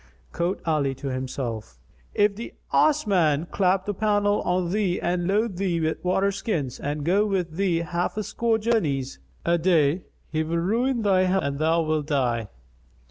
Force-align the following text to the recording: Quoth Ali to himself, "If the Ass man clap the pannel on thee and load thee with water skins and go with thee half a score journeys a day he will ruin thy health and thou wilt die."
Quoth 0.31 0.67
Ali 0.67 0.95
to 0.95 1.09
himself, 1.09 1.77
"If 2.15 2.35
the 2.35 2.55
Ass 2.73 3.05
man 3.05 3.45
clap 3.51 3.85
the 3.85 3.93
pannel 3.93 4.41
on 4.43 4.71
thee 4.71 4.99
and 4.99 5.27
load 5.27 5.57
thee 5.57 5.79
with 5.79 6.03
water 6.03 6.31
skins 6.31 6.79
and 6.79 7.05
go 7.05 7.23
with 7.27 7.51
thee 7.51 7.81
half 7.81 8.17
a 8.17 8.23
score 8.23 8.57
journeys 8.57 9.19
a 9.45 9.59
day 9.59 10.01
he 10.31 10.41
will 10.41 10.57
ruin 10.57 11.03
thy 11.03 11.25
health 11.25 11.43
and 11.43 11.59
thou 11.59 11.83
wilt 11.83 12.07
die." 12.07 12.47